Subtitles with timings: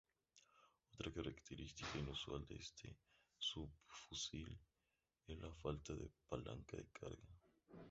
[0.93, 2.97] Otra característica inusual de este
[3.37, 4.57] subfusil
[5.27, 7.39] es la falta de una palanca de carga.